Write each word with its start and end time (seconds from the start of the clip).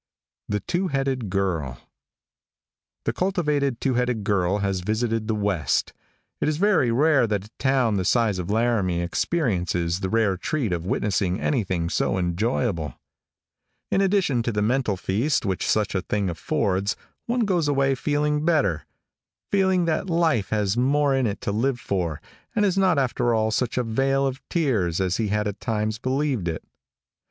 THE 0.49 0.61
TWO 0.61 0.87
HEADED 0.87 1.29
GIRL 1.29 1.77
|THE 3.05 3.13
cultivated 3.13 3.79
two 3.79 3.93
headed 3.93 4.23
girl 4.23 4.57
has 4.57 4.79
visited 4.79 5.27
the 5.27 5.35
west. 5.35 5.93
It 6.39 6.47
is 6.47 6.57
very 6.57 6.89
rare 6.89 7.27
that 7.27 7.45
a 7.45 7.51
town 7.59 7.97
the 7.97 8.03
size 8.03 8.39
of 8.39 8.49
Laramie 8.49 8.99
experiences 9.03 9.99
the 9.99 10.09
rare 10.09 10.37
treat 10.37 10.73
of 10.73 10.87
witnessing 10.87 11.39
anything 11.39 11.87
so 11.87 12.17
enjoyable. 12.17 12.95
In 13.91 14.01
addition 14.01 14.41
to 14.41 14.51
the 14.51 14.63
mental 14.63 14.97
feast 14.97 15.45
which 15.45 15.69
such 15.69 15.93
a 15.93 16.01
thing 16.01 16.31
affords, 16.31 16.95
one 17.27 17.41
goes 17.41 17.67
away 17.67 17.93
feeling 17.93 18.43
better 18.43 18.87
feeling 19.51 19.85
that 19.85 20.09
life 20.09 20.49
has 20.49 20.75
more 20.75 21.15
in 21.15 21.27
it 21.27 21.41
to 21.41 21.51
live 21.51 21.79
for, 21.79 22.19
and 22.55 22.65
is 22.65 22.75
not 22.75 22.97
after 22.97 23.35
all 23.35 23.51
such 23.51 23.77
a 23.77 23.83
vale 23.83 24.25
of 24.25 24.41
tears 24.49 24.99
as 24.99 25.17
he 25.17 25.27
had 25.27 25.47
at 25.47 25.59
times 25.59 25.99
believed 25.99 26.47
it. 26.47 26.63